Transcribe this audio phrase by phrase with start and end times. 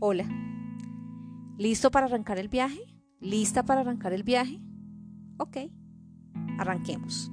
[0.00, 0.28] Hola.
[1.58, 2.78] ¿Listo para arrancar el viaje?
[3.18, 4.62] ¿Lista para arrancar el viaje?
[5.38, 5.56] Ok,
[6.56, 7.32] arranquemos.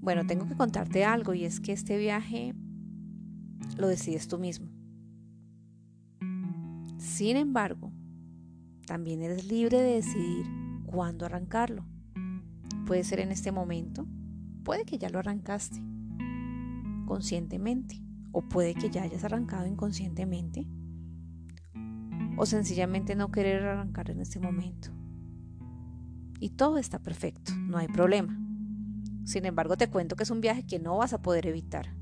[0.00, 2.54] Bueno, tengo que contarte algo y es que este viaje
[3.76, 4.70] lo decides tú mismo.
[6.96, 7.92] Sin embargo,
[8.86, 10.46] también eres libre de decidir
[10.86, 11.84] cuándo arrancarlo.
[12.86, 14.06] Puede ser en este momento,
[14.64, 15.78] puede que ya lo arrancaste
[17.04, 18.00] conscientemente
[18.32, 20.66] o puede que ya hayas arrancado inconscientemente
[22.36, 24.90] o sencillamente no querer arrancar en este momento.
[26.40, 28.38] Y todo está perfecto, no hay problema.
[29.24, 31.94] Sin embargo, te cuento que es un viaje que no vas a poder evitar,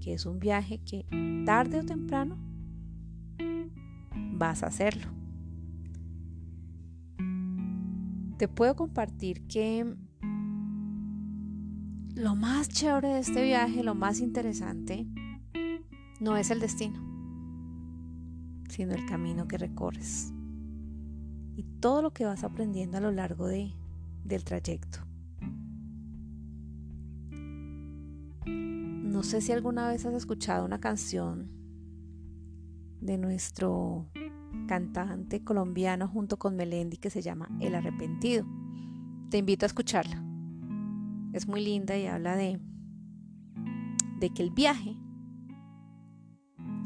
[0.00, 1.06] que es un viaje que
[1.44, 2.38] tarde o temprano
[4.32, 5.08] vas a hacerlo.
[8.36, 9.96] Te puedo compartir que
[12.14, 15.08] lo más chévere de este viaje, lo más interesante,
[16.20, 17.07] no es el destino
[18.68, 20.32] sino el camino que recorres
[21.58, 23.72] y todo lo que vas aprendiendo a lo largo de,
[24.24, 25.00] del trayecto.
[28.46, 31.50] No sé si alguna vez has escuchado una canción
[33.00, 34.08] de nuestro
[34.68, 38.46] cantante colombiano junto con Melendi que se llama El Arrepentido.
[39.30, 40.22] Te invito a escucharla.
[41.32, 42.60] Es muy linda y habla de,
[44.20, 44.96] de que el viaje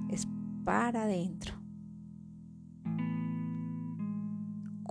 [0.09, 0.27] es
[0.65, 1.62] para adentro.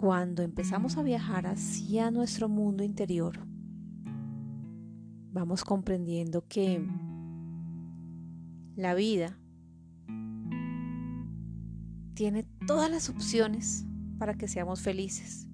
[0.02, 3.38] Cuando empezamos a viajar hacia nuestro mundo interior,
[5.32, 6.84] vamos comprendiendo que
[8.76, 9.38] la vida
[12.16, 13.86] tiene todas las opciones
[14.18, 15.48] para que seamos felices.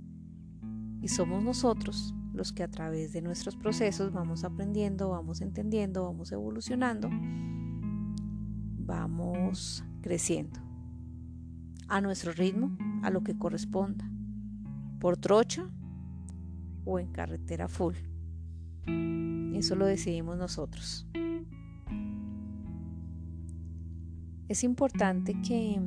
[1.01, 6.31] Y somos nosotros los que a través de nuestros procesos vamos aprendiendo, vamos entendiendo, vamos
[6.31, 7.09] evolucionando,
[8.77, 10.61] vamos creciendo
[11.89, 14.09] a nuestro ritmo, a lo que corresponda
[14.99, 15.69] por trocha
[16.85, 17.95] o en carretera full.
[19.53, 21.07] Eso lo decidimos nosotros.
[24.47, 25.81] Es importante que,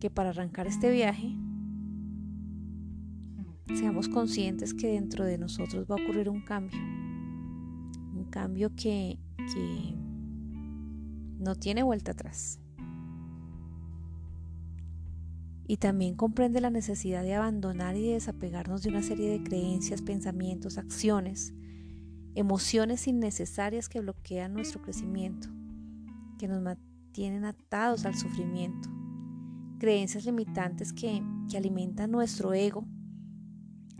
[0.00, 1.36] que para arrancar este viaje
[3.74, 6.80] seamos conscientes que dentro de nosotros va a ocurrir un cambio.
[6.80, 9.94] Un cambio que, que
[11.38, 12.58] no tiene vuelta atrás
[15.66, 20.76] y también comprende la necesidad de abandonar y desapegarnos de una serie de creencias, pensamientos,
[20.76, 21.54] acciones,
[22.34, 25.48] emociones innecesarias que bloquean nuestro crecimiento,
[26.38, 28.90] que nos mantienen atados al sufrimiento,
[29.78, 32.86] creencias limitantes que, que alimentan nuestro ego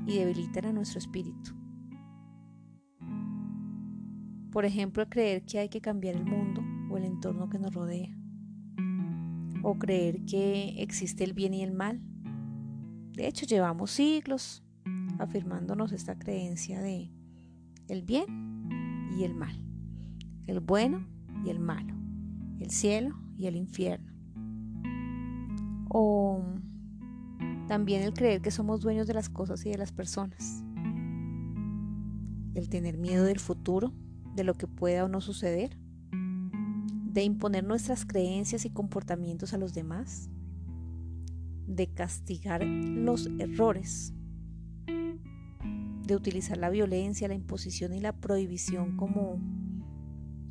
[0.07, 1.53] y debilitan a nuestro espíritu.
[4.51, 8.24] Por ejemplo, creer que hay que cambiar el mundo o el entorno que nos rodea
[9.65, 12.01] o creer que existe el bien y el mal.
[13.13, 14.63] De hecho, llevamos siglos
[15.19, 17.11] afirmándonos esta creencia de
[17.89, 19.57] el bien y el mal,
[20.47, 21.07] el bueno
[21.45, 21.95] y el malo,
[22.61, 24.13] el cielo y el infierno.
[25.89, 26.45] O
[27.67, 30.63] también el creer que somos dueños de las cosas y de las personas.
[32.55, 33.95] El tener miedo del futuro,
[34.35, 35.79] de lo que pueda o no suceder
[37.15, 40.29] de imponer nuestras creencias y comportamientos a los demás,
[41.65, 44.13] de castigar los errores,
[44.87, 49.39] de utilizar la violencia, la imposición y la prohibición como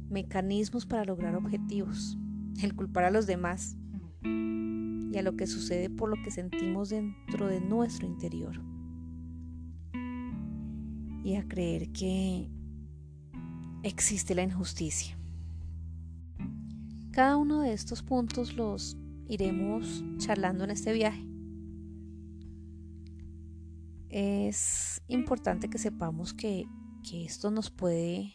[0.10, 2.18] mecanismos para lograr objetivos,
[2.62, 3.76] el culpar a los demás
[4.24, 8.62] y a lo que sucede por lo que sentimos dentro de nuestro interior.
[11.26, 12.50] Y a creer que
[13.84, 15.18] existe la injusticia.
[17.14, 18.98] Cada uno de estos puntos los
[19.28, 21.24] iremos charlando en este viaje.
[24.10, 26.66] Es importante que sepamos que,
[27.14, 28.34] esto nos puede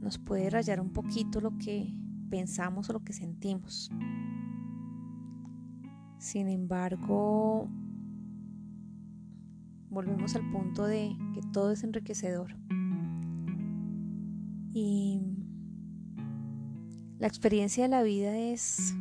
[0.00, 1.94] nos puede rayar un poquito lo que
[2.30, 3.88] pensamos o lo que sentimos.
[6.18, 7.68] Sin embargo,
[9.88, 12.56] volvemos al punto de que todo es enriquecedor.
[14.72, 15.39] Y
[17.20, 18.94] la experiencia de la vida es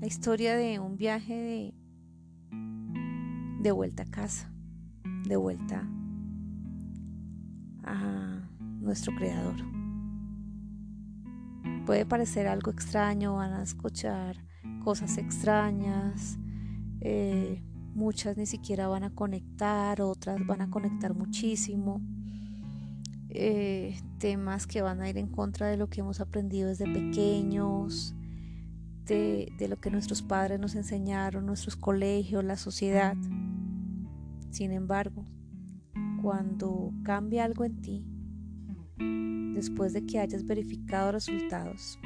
[0.00, 1.74] la historia de un viaje de,
[3.60, 4.50] de vuelta a casa,
[5.28, 5.86] de vuelta
[7.84, 8.48] a
[8.80, 9.56] nuestro creador.
[11.84, 14.36] Puede parecer algo extraño, van a escuchar
[14.82, 16.38] cosas extrañas,
[17.00, 17.62] eh,
[17.94, 22.00] muchas ni siquiera van a conectar, otras van a conectar muchísimo.
[23.34, 28.14] Eh, temas que van a ir en contra de lo que hemos aprendido desde pequeños,
[29.06, 33.16] de, de lo que nuestros padres nos enseñaron, nuestros colegios, la sociedad.
[34.50, 35.26] Sin embargo,
[36.20, 38.06] cuando cambia algo en ti,
[39.54, 41.98] después de que hayas verificado resultados,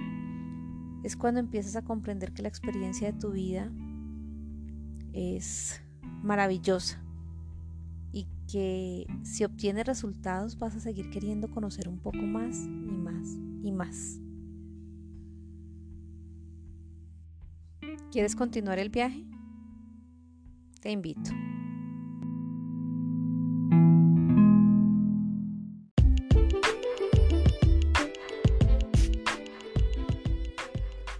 [1.03, 3.73] es cuando empiezas a comprender que la experiencia de tu vida
[5.13, 5.83] es
[6.23, 7.06] maravillosa
[8.51, 13.73] que si obtienes resultados vas a seguir queriendo conocer un poco más y más y
[13.73, 14.21] más.
[18.11, 19.27] ¿Quieres continuar el viaje?
[20.81, 21.31] Te invito.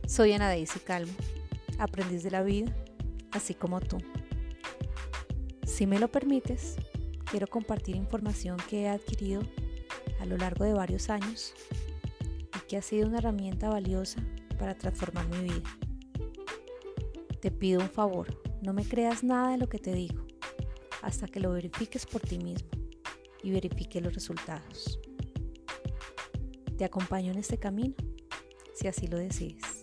[0.07, 1.13] Soy Ana Daisy Calvo,
[1.79, 2.75] aprendiz de la vida,
[3.33, 3.99] así como tú.
[5.67, 6.77] Si me lo permites,
[7.31, 9.43] quiero compartir información que he adquirido
[10.21, 11.55] a lo largo de varios años
[12.57, 14.21] y que ha sido una herramienta valiosa
[14.59, 15.63] para transformar mi vida.
[17.41, 20.27] Te pido un favor, no me creas nada de lo que te digo
[21.03, 22.69] hasta que lo verifiques por ti mismo
[23.43, 24.99] y verifique los resultados.
[26.77, 27.95] Te acompaño en este camino
[28.75, 29.76] si así lo decides.